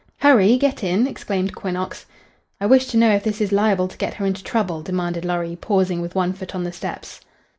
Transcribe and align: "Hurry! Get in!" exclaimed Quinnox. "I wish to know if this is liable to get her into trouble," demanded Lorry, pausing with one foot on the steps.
"Hurry! 0.21 0.57
Get 0.57 0.83
in!" 0.83 1.05
exclaimed 1.05 1.53
Quinnox. 1.55 2.07
"I 2.59 2.65
wish 2.65 2.87
to 2.87 2.97
know 2.97 3.11
if 3.13 3.23
this 3.23 3.39
is 3.39 3.51
liable 3.51 3.87
to 3.87 3.97
get 3.99 4.15
her 4.15 4.25
into 4.25 4.43
trouble," 4.43 4.81
demanded 4.81 5.23
Lorry, 5.23 5.55
pausing 5.55 6.01
with 6.01 6.15
one 6.15 6.33
foot 6.33 6.55
on 6.55 6.63
the 6.63 6.71
steps. 6.71 7.21